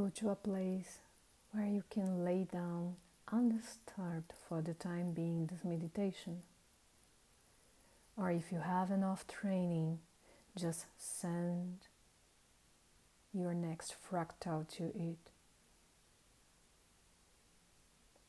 [0.00, 1.00] Go to a place
[1.52, 2.96] where you can lay down
[3.30, 6.40] undisturbed for the time being this meditation.
[8.16, 9.98] Or if you have enough training,
[10.58, 11.80] just send
[13.34, 15.18] your next fractal to it.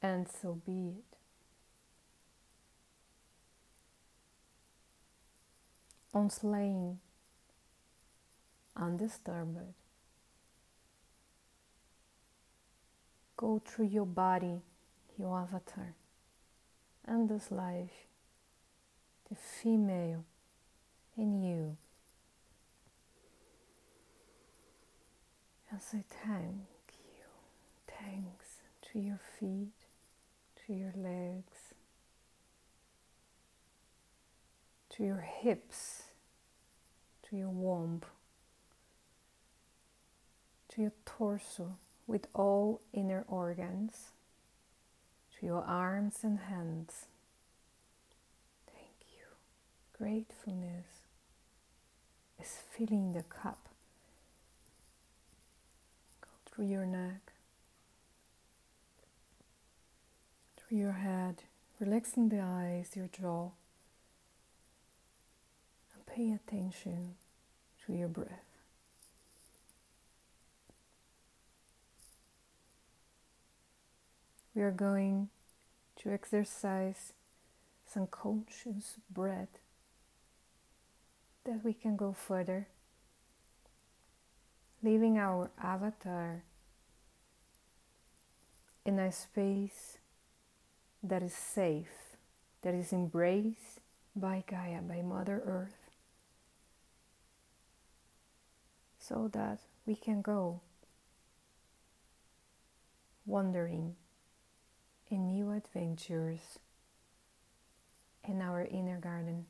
[0.02, 1.17] And so be it.
[6.13, 6.99] On slaying,
[8.76, 9.73] undisturbed,
[13.41, 14.62] go through your body,
[15.18, 15.95] your avatar,
[17.05, 18.05] and this life,
[19.30, 20.23] the female
[21.18, 21.76] in you.
[25.72, 26.68] And say thank
[27.04, 27.26] you,
[27.88, 28.58] thanks
[28.91, 29.88] to your feet,
[30.68, 31.73] to your legs,
[34.91, 36.04] to your hips,
[37.27, 38.04] to your womb,
[40.70, 44.12] to your torso with all inner organs,
[45.40, 47.08] to your arms and hands.
[48.68, 49.26] Thank you.
[49.98, 50.85] Gratefulness
[52.40, 53.70] is filling the cup.
[56.21, 57.34] Go through your neck,
[60.58, 61.43] through your head,
[61.80, 63.49] relaxing the eyes, your jaw,
[65.94, 67.16] and pay attention
[67.86, 68.50] to your breath.
[74.62, 75.28] We are going
[75.95, 77.13] to exercise
[77.84, 79.57] some conscious breath
[81.45, 82.68] that we can go further,
[84.84, 86.44] leaving our avatar
[88.85, 89.97] in a space
[91.01, 92.16] that is safe,
[92.62, 93.79] that is embraced
[94.16, 95.90] by Gaia, by Mother Earth,
[99.00, 99.57] so that
[99.88, 100.62] we can go
[103.25, 103.96] wandering
[105.12, 106.58] in new adventures
[108.28, 109.46] in our inner garden.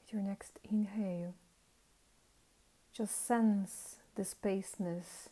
[0.00, 1.34] With your next inhale,
[2.96, 5.28] just sense the spaceness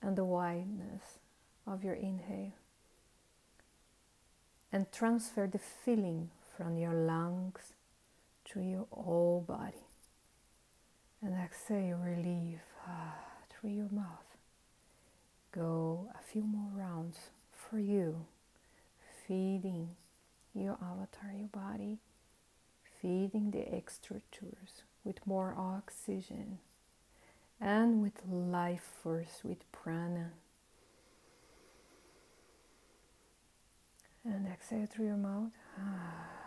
[0.00, 1.18] and the wideness
[1.66, 2.54] of your inhale
[4.72, 7.74] and transfer the feeling from your lungs
[8.46, 9.83] to your whole body
[11.24, 12.60] and exhale, relieve
[13.50, 14.36] through your mouth.
[15.52, 17.18] Go a few more rounds
[17.52, 18.26] for you,
[19.26, 19.96] feeding
[20.54, 21.98] your avatar, your body,
[23.00, 26.58] feeding the extra tours with more oxygen
[27.60, 30.30] and with life force, with prana.
[34.24, 35.52] And exhale through your mouth.
[35.78, 36.43] Ah.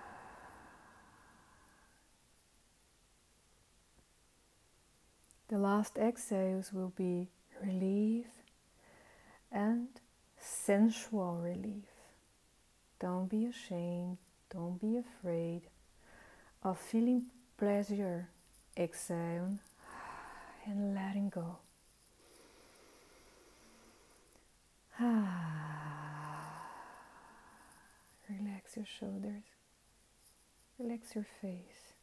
[5.49, 7.29] The last exhales will be
[7.63, 8.25] relief
[9.51, 9.87] and
[10.39, 11.87] sensual relief.
[12.99, 14.17] Don't be ashamed,
[14.49, 15.61] don't be afraid
[16.63, 17.27] of feeling
[17.57, 18.27] pleasure.
[18.75, 19.57] Exhale
[20.65, 21.57] and letting go.
[28.29, 29.43] Relax your shoulders,
[30.77, 31.96] relax your face.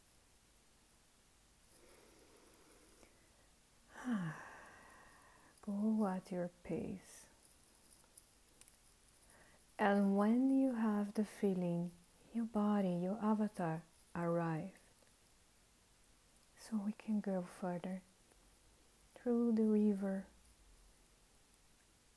[5.67, 7.27] Go at your pace.
[9.79, 11.91] And when you have the feeling,
[12.35, 13.83] your body, your avatar
[14.15, 14.73] arrived.
[16.59, 18.03] So we can go further
[19.15, 20.27] through the river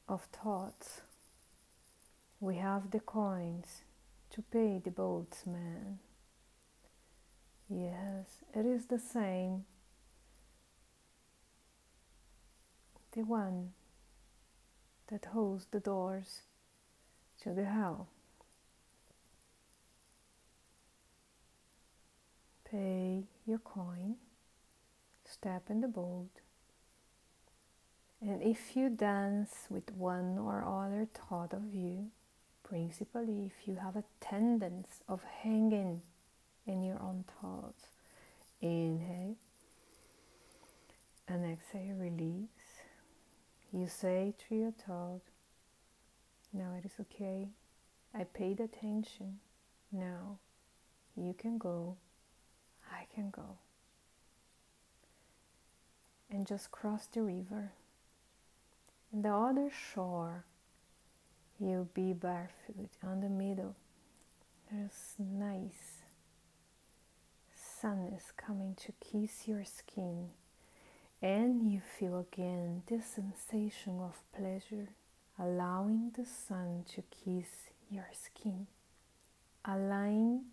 [0.07, 1.01] of thoughts.
[2.39, 3.81] We have the coins
[4.31, 5.97] to pay the boatsman.
[7.69, 9.65] Yes, it is the same
[13.17, 13.71] the one
[15.07, 16.41] that holds the doors
[17.41, 18.07] to the hell.
[22.69, 24.17] Pay your coin,
[25.25, 26.29] step in the boat,
[28.21, 32.11] and if you dance with one or other thought of you,
[32.63, 36.01] principally if you have a tendency of hanging
[36.67, 37.85] in your own thoughts,
[38.61, 39.37] inhale
[41.27, 42.56] and exhale, release.
[43.77, 45.21] You say to your thought,
[46.51, 47.49] now it is okay.
[48.11, 49.37] I paid attention.
[49.91, 50.39] Now
[51.15, 51.97] you can go.
[52.91, 53.59] I can go.
[56.31, 57.73] And just cross the river.
[59.13, 60.45] In the other shore,
[61.59, 63.75] you'll be barefoot on the middle.
[64.71, 66.01] There's nice
[67.79, 70.29] sun is coming to kiss your skin,
[71.21, 74.89] and you feel again this sensation of pleasure,
[75.39, 77.47] allowing the sun to kiss
[77.89, 78.67] your skin,
[79.65, 80.45] align,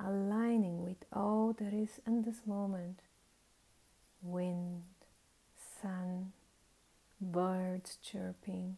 [0.00, 3.00] aligning with all that is in this moment.
[4.22, 4.82] Wind,
[5.80, 6.32] sun,
[7.20, 8.76] birds chirping,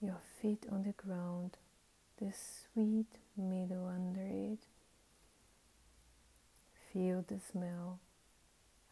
[0.00, 1.56] your feet on the ground,
[2.18, 3.06] the sweet
[3.36, 4.60] meadow under it.
[6.92, 8.00] Feel the smell,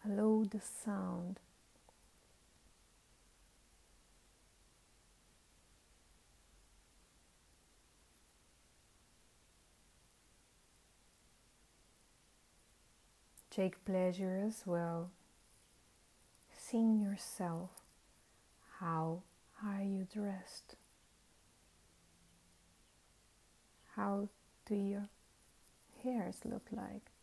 [0.06, 1.40] allow the sound.
[13.50, 15.10] Take pleasure as well.
[16.54, 17.70] Seeing yourself.
[18.80, 19.22] How
[19.64, 20.76] are you dressed?
[23.94, 24.28] How
[24.66, 25.08] do your
[26.02, 27.15] hairs look like?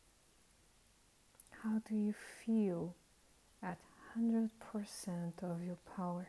[1.64, 2.14] How do you
[2.46, 2.94] feel
[3.62, 3.78] at
[4.20, 4.50] 100%
[5.44, 6.28] of your power?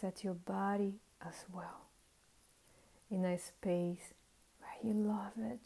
[0.00, 1.86] Set your body as well
[3.08, 4.12] in a space
[4.58, 5.60] where you love it.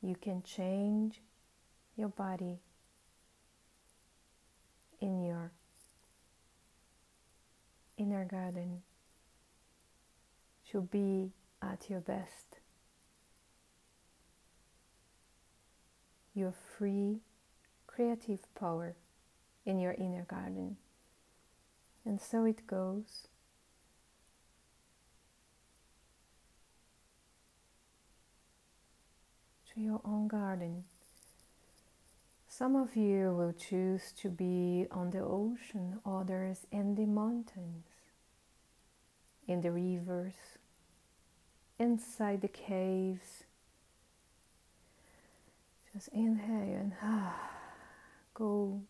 [0.00, 1.20] You can change
[1.96, 2.60] your body
[5.00, 5.50] in your
[7.96, 8.82] inner garden
[10.70, 12.51] to be at your best.
[16.34, 17.20] Your free
[17.86, 18.94] creative power
[19.66, 20.76] in your inner garden.
[22.04, 23.28] And so it goes.
[29.74, 30.84] To your own garden.
[32.48, 37.86] Some of you will choose to be on the ocean, others in the mountains,
[39.48, 40.34] in the rivers,
[41.78, 43.44] inside the caves.
[45.92, 47.50] Just inhale and ah,
[48.34, 48.80] go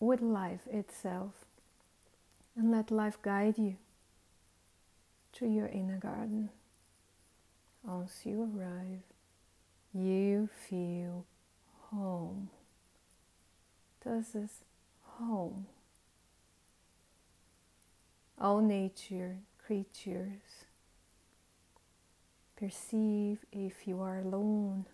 [0.00, 1.44] with life itself
[2.56, 3.76] and let life guide you
[5.34, 6.48] to your inner garden.
[7.84, 9.02] Once you arrive,
[9.92, 11.24] you feel
[11.90, 12.48] home.
[14.04, 14.50] This is
[15.02, 15.66] home.
[18.38, 20.66] All nature creatures
[22.56, 24.86] Perceive if you are alone.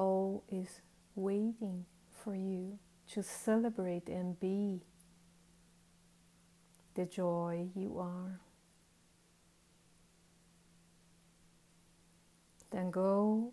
[0.00, 0.80] All is
[1.14, 1.84] waiting
[2.24, 2.78] for you
[3.12, 4.80] to celebrate and be
[6.94, 8.40] the joy you are.
[12.70, 13.52] Then go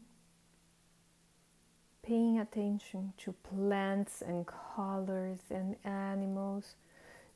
[2.02, 6.76] paying attention to plants and colors and animals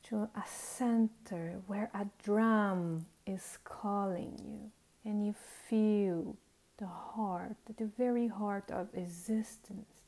[0.04, 4.70] to a center where a drum is calling you
[5.04, 5.34] and you
[5.68, 6.34] feel
[6.78, 10.02] the heart, the very heart of existence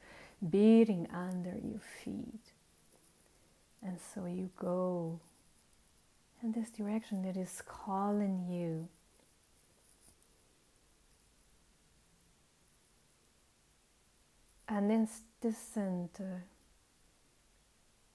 [0.50, 2.52] beating under your feet.
[3.82, 5.20] And so you go
[6.42, 8.88] in this direction that is calling you.
[14.68, 15.08] And in
[15.40, 16.44] this center,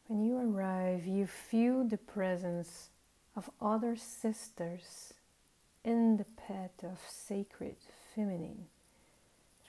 [0.07, 2.89] when you arrive, you feel the presence
[3.35, 5.13] of other sisters
[5.85, 7.75] in the path of sacred
[8.19, 8.65] feminine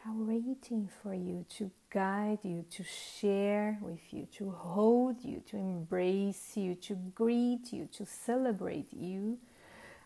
[0.06, 5.56] are waiting for you to guide you, to share with you, to hold you, to
[5.56, 9.38] embrace you, to greet you, to celebrate you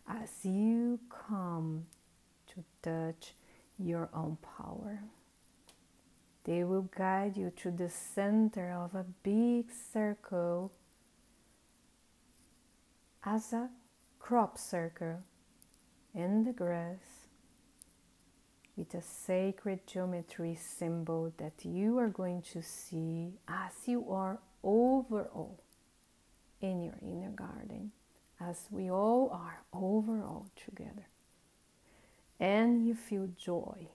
[0.09, 1.87] as you come
[2.49, 3.35] to touch
[3.79, 4.99] your own power.
[6.43, 10.73] They will guide you to the center of a big circle
[13.25, 13.71] as a
[14.19, 15.23] crop circle
[16.15, 17.24] in the grass
[18.77, 25.61] with a sacred geometry symbol that you are going to see as you are overall
[26.61, 27.93] in your inner garden,
[28.41, 31.07] as we all are overall together.
[32.41, 33.89] And you feel joy.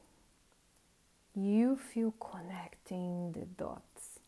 [1.35, 4.19] You feel connecting the dots.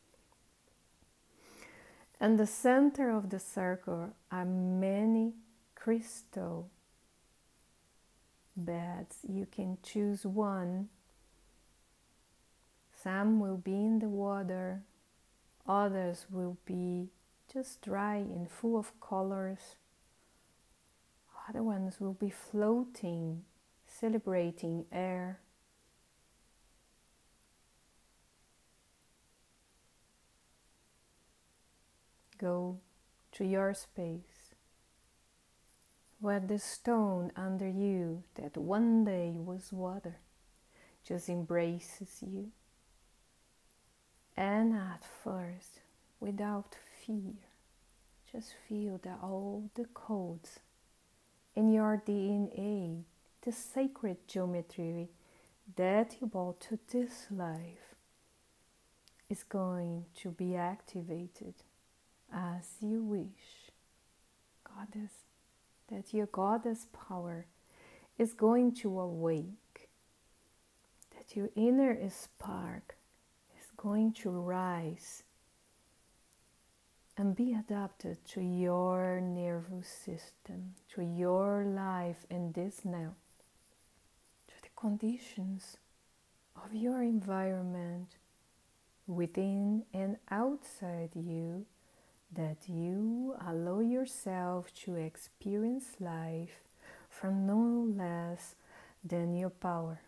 [2.20, 5.34] And the center of the circle are many
[5.75, 6.70] crystal
[8.55, 9.17] beds.
[9.27, 10.89] You can choose one.
[13.03, 14.84] Some will be in the water,
[15.67, 17.10] others will be
[17.51, 19.75] just dry and full of colors.
[21.50, 23.43] Other ones will be floating,
[23.88, 25.39] celebrating air.
[32.38, 32.77] Go
[33.34, 34.30] to your space
[36.21, 40.17] where the stone under you that one day was water
[41.03, 42.51] just embraces you.
[44.37, 45.81] And at first,
[46.19, 46.75] without
[47.05, 47.33] fear,
[48.31, 50.59] just feel that all the codes
[51.55, 53.01] in your DNA,
[53.41, 55.09] the sacred geometry
[55.75, 57.95] that you brought to this life,
[59.27, 61.55] is going to be activated
[62.31, 63.71] as you wish.
[64.63, 65.11] Goddess,
[65.91, 67.45] that your goddess power
[68.17, 69.89] is going to awake,
[71.17, 72.95] that your inner spark
[73.60, 75.24] is going to rise
[77.17, 83.13] and be adapted to your nervous system, to your life in this now,
[84.48, 85.77] to the conditions
[86.55, 88.15] of your environment
[89.07, 91.65] within and outside you
[92.33, 96.61] that you allow yourself to experience life
[97.09, 98.55] from no less
[99.03, 100.00] than your power.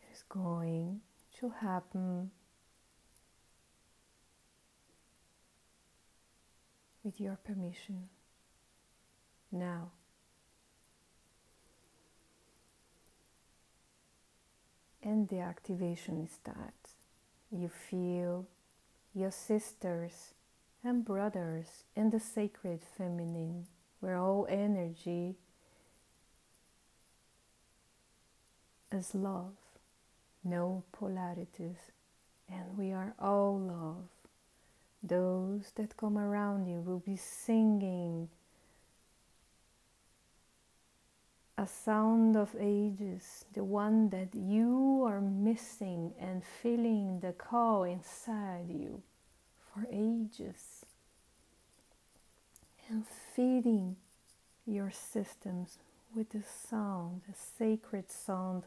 [0.00, 1.00] It is going
[1.40, 2.30] to happen
[7.02, 8.08] with your permission
[9.50, 9.90] now.
[15.02, 16.94] And the activation starts.
[17.50, 18.46] You feel
[19.14, 20.34] your sisters
[20.82, 23.66] and brothers in the sacred feminine,
[24.00, 25.36] where all energy
[28.92, 29.56] is love,
[30.42, 31.92] no polarities,
[32.50, 34.08] and we are all love.
[35.02, 38.28] Those that come around you will be singing
[41.66, 49.02] sound of ages, the one that you are missing and feeling the call inside you
[49.58, 50.84] for ages,
[52.88, 53.96] and feeding
[54.66, 55.78] your systems
[56.14, 58.64] with the sound, the sacred sound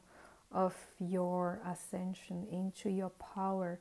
[0.51, 3.79] of your ascension into your power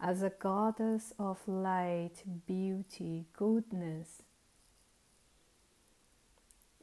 [0.00, 4.22] as a goddess of light, beauty, goodness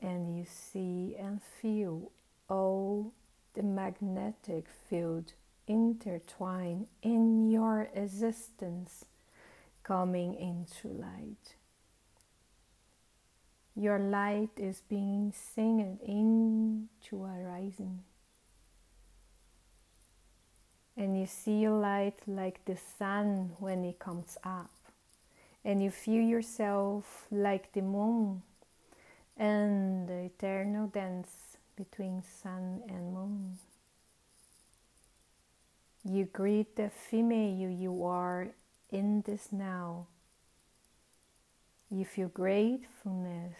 [0.05, 2.12] and you see and feel
[2.47, 3.12] all
[3.55, 5.33] the magnetic field
[5.67, 9.05] intertwine in your existence
[9.83, 11.55] coming into light.
[13.75, 18.03] Your light is being singed into a rising.
[20.95, 24.71] And you see light like the sun when it comes up.
[25.65, 28.43] And you feel yourself like the moon
[29.38, 33.58] and the eternal dance between sun and moon.
[36.04, 38.50] You greet the female you are
[38.92, 40.08] in this now.
[41.89, 43.56] You feel gratefulness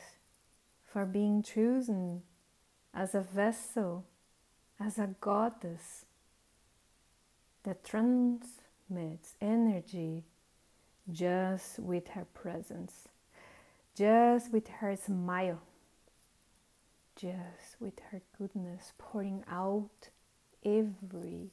[0.86, 2.22] for being chosen
[2.94, 4.06] as a vessel,
[4.80, 6.06] as a goddess
[7.64, 10.24] that transmits energy
[11.12, 13.08] just with her presence
[13.96, 15.62] just with her smile,
[17.16, 20.10] just with her goodness pouring out
[20.66, 21.52] every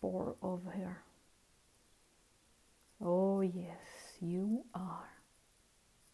[0.00, 1.02] pore of her.
[3.04, 5.10] Oh, yes, you are.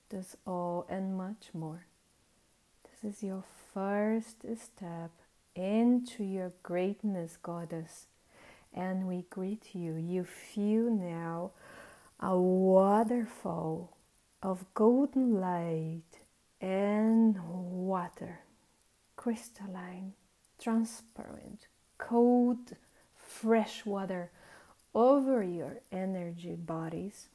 [0.08, 1.86] This all and much more.
[2.84, 5.10] This is your first step
[5.54, 8.06] into your greatness, Goddess.
[8.74, 9.96] And we greet you.
[9.96, 11.52] You feel now
[12.18, 13.96] a waterfall
[14.42, 16.02] of golden light
[16.60, 18.40] and water,
[19.16, 20.14] crystalline,
[20.58, 21.66] transparent,
[21.98, 22.76] cold,
[23.16, 24.30] fresh water
[24.94, 27.28] over your energy bodies,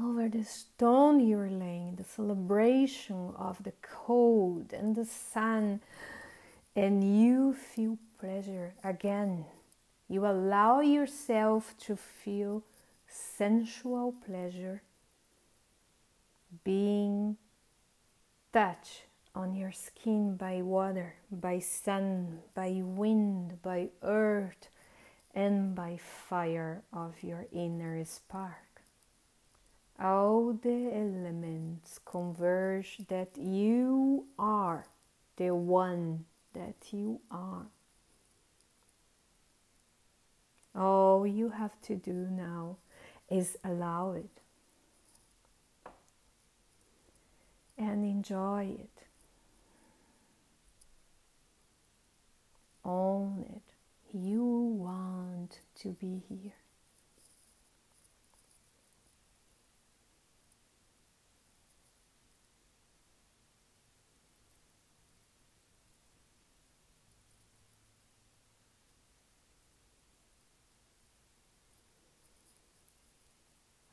[0.00, 5.80] over the stone you're laying, the celebration of the cold and the sun,
[6.76, 9.44] and you feel pleasure again.
[10.08, 12.62] You allow yourself to feel
[13.06, 14.82] sensual pleasure
[16.62, 17.36] being
[18.52, 24.68] touched on your skin by water, by sun, by wind, by earth,
[25.34, 28.82] and by fire of your inner spark.
[29.98, 34.86] All the elements converge that you are
[35.36, 37.66] the one that you are.
[40.74, 42.78] All you have to do now
[43.30, 44.43] is allow it.
[47.76, 49.04] and enjoy it.
[52.84, 54.16] Own it.
[54.16, 56.52] You want to be here.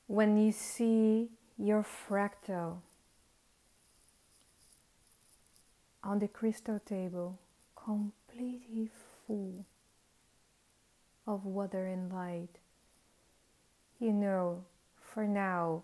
[0.08, 2.80] When you see your fractal
[6.04, 7.40] on the crystal table
[7.76, 8.90] completely
[9.26, 9.66] full
[11.28, 12.60] of water and light,
[14.00, 14.66] you know
[15.00, 15.84] for now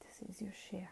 [0.00, 0.90] this is your share.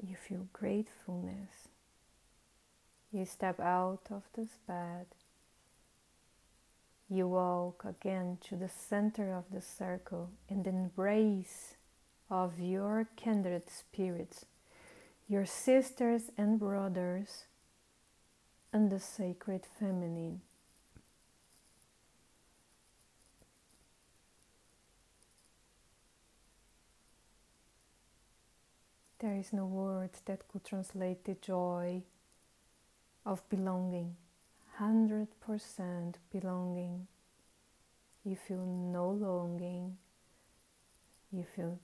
[0.00, 1.68] You feel gratefulness.
[3.12, 5.06] You step out of this bed.
[7.08, 11.74] You walk again to the center of the circle and embrace
[12.30, 14.44] of your kindred spirits,
[15.28, 17.44] your sisters and brothers,
[18.72, 20.40] and the sacred feminine.
[29.20, 32.02] There is no word that could translate the joy
[33.26, 34.14] of belonging,
[34.80, 37.08] 100% belonging.
[38.24, 39.96] You feel no longing,
[41.32, 41.80] you feel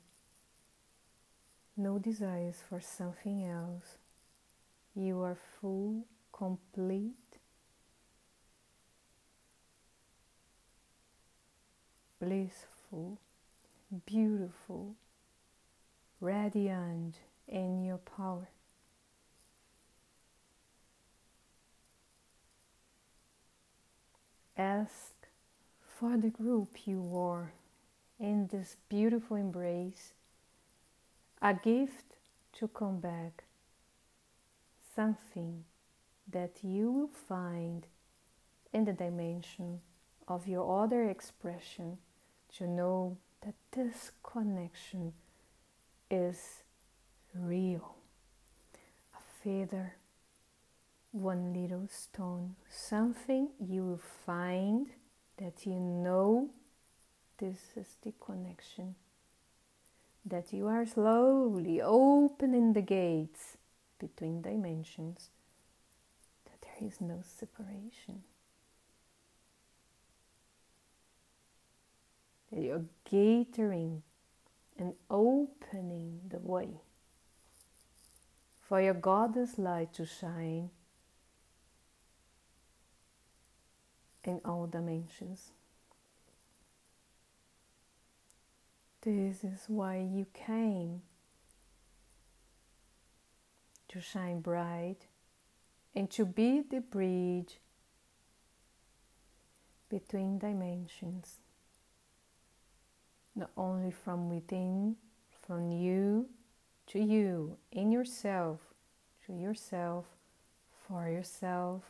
[1.76, 3.98] no desires for something else.
[4.94, 7.38] You are full, complete,
[12.20, 13.18] blissful,
[14.06, 14.94] beautiful,
[16.20, 17.16] radiant
[17.48, 18.48] in your power.
[24.56, 25.14] Ask
[25.98, 27.52] for the group you are
[28.20, 30.13] in this beautiful embrace
[31.44, 32.16] a gift
[32.54, 33.44] to come back,
[34.96, 35.62] something
[36.32, 37.86] that you will find
[38.72, 39.78] in the dimension
[40.26, 41.98] of your other expression
[42.56, 45.12] to know that this connection
[46.10, 46.62] is
[47.34, 47.94] real.
[49.14, 49.96] A feather,
[51.12, 54.86] one little stone, something you will find
[55.36, 56.48] that you know
[57.36, 58.94] this is the connection
[60.24, 63.56] that you are slowly opening the gates
[63.98, 65.30] between dimensions,
[66.44, 68.22] that there is no separation.
[72.50, 74.02] That you're gathering
[74.78, 76.80] and opening the way
[78.60, 80.70] for your goddess light to shine
[84.24, 85.50] in all dimensions.
[89.04, 91.02] This is why you came
[93.88, 95.08] to shine bright
[95.94, 97.60] and to be the bridge
[99.90, 101.40] between dimensions,
[103.36, 104.96] not only from within,
[105.46, 106.26] from you
[106.86, 108.60] to you, in yourself,
[109.26, 110.06] to yourself,
[110.88, 111.82] for yourself,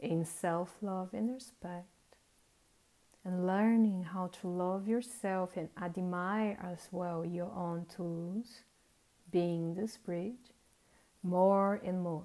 [0.00, 1.86] in self love and respect
[3.24, 8.62] and learning how to love yourself and admire as well your own tools,
[9.30, 10.52] being this bridge
[11.22, 12.24] more and more.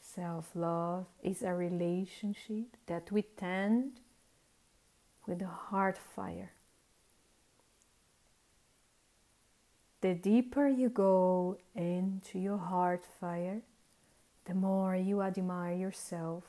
[0.00, 4.00] Self love is a relationship that we tend
[5.26, 6.52] with a heart fire.
[10.00, 13.62] The deeper you go into your heart fire,
[14.44, 16.44] the more you admire yourself,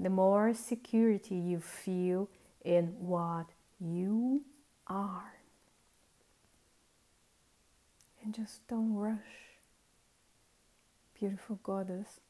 [0.00, 2.28] the more security you feel
[2.64, 3.46] in what
[3.80, 4.42] you
[4.86, 5.34] are.
[8.24, 9.18] And just don't rush,
[11.18, 12.20] beautiful goddess.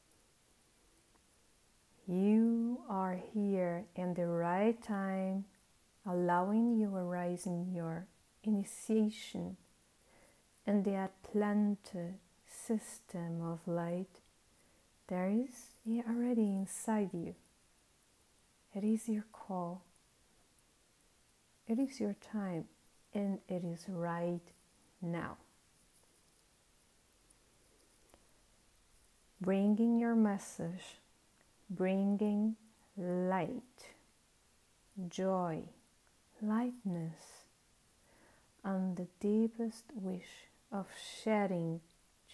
[2.07, 5.45] You are here in the right time,
[6.07, 8.07] allowing you arise in your
[8.43, 9.57] initiation
[10.67, 12.15] in the Atlanta
[12.47, 14.21] system of light.
[15.09, 15.51] There is
[16.09, 17.35] already inside you.
[18.75, 19.83] It is your call.
[21.73, 22.67] It is your time
[23.15, 24.43] and it is right
[25.01, 25.39] now.
[29.41, 31.01] Bringing your message,
[31.71, 32.57] bringing
[32.99, 33.89] light,
[35.09, 35.63] joy,
[36.43, 37.47] lightness,
[38.63, 40.89] and the deepest wish of
[41.25, 41.81] sharing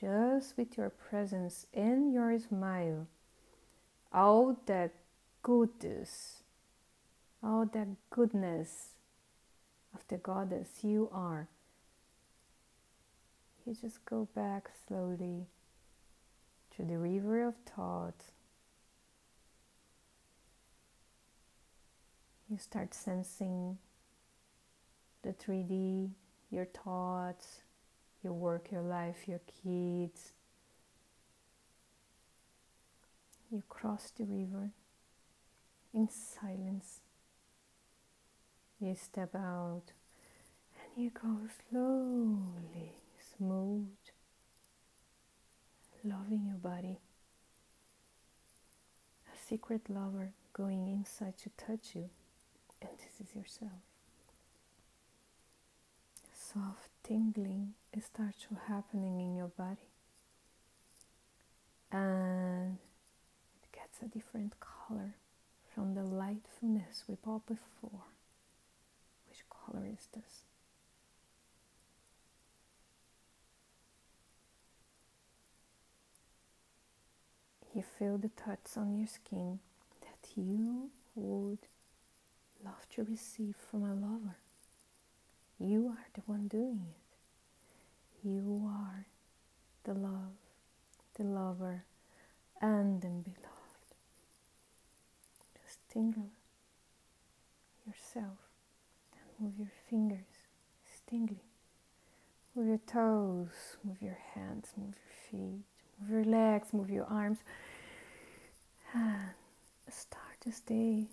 [0.00, 3.06] just with your presence and your smile
[4.12, 4.94] all that
[5.42, 6.42] goodness,
[7.40, 8.96] all that goodness
[9.98, 11.48] of the goddess you are.
[13.66, 15.46] You just go back slowly
[16.76, 18.24] to the river of thought.
[22.48, 23.78] You start sensing
[25.22, 26.10] the 3D,
[26.50, 27.62] your thoughts,
[28.22, 30.32] your work, your life, your kids.
[33.50, 34.70] You cross the river
[35.92, 37.00] in silence
[38.80, 39.82] you step out
[40.80, 41.36] and you go
[41.70, 42.92] slowly,
[43.36, 43.88] smooth,
[46.04, 46.98] loving your body.
[49.32, 52.08] A secret lover going inside to touch you,
[52.80, 53.72] and this is yourself.
[56.32, 59.90] Soft tingling starts to happening in your body,
[61.90, 62.78] and
[63.62, 65.16] it gets a different color
[65.74, 68.04] from the lightfulness we bought before.
[77.78, 79.60] You feel the touch on your skin
[80.00, 81.58] that you would
[82.64, 84.36] love to receive from a lover.
[85.60, 88.26] You are the one doing it.
[88.28, 89.06] You are
[89.84, 90.34] the love,
[91.14, 91.84] the lover,
[92.60, 93.94] and the beloved.
[95.64, 96.30] Just tingle
[97.86, 98.47] yourself
[99.40, 100.26] move your fingers,
[101.08, 101.40] tingling.
[102.54, 105.64] Move your toes, move your hands, move your feet,
[106.00, 107.38] move your legs, move your arms.
[108.94, 109.30] And
[109.90, 111.06] start this day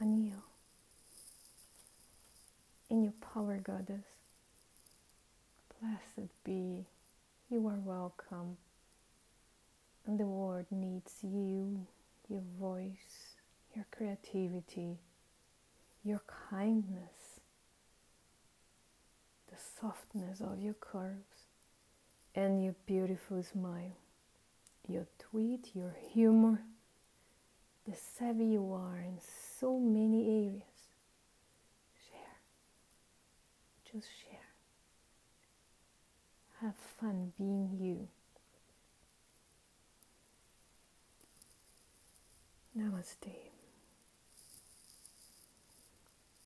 [0.00, 0.42] anew
[2.90, 4.04] in your power, Goddess.
[5.80, 6.86] Blessed be,
[7.50, 8.56] you are welcome,
[10.06, 11.86] and the world needs you,
[12.28, 13.36] your voice,
[13.74, 14.98] your creativity,
[16.04, 17.40] your kindness,
[19.50, 21.48] the softness of your curves,
[22.34, 23.96] and your beautiful smile,
[24.88, 26.62] your tweet, your humor,
[27.86, 29.18] the savvy you are in
[29.60, 30.62] so many areas.
[32.08, 32.38] Share.
[33.92, 34.38] Just share.
[36.60, 38.08] Have fun being you.
[42.78, 43.51] Namaste.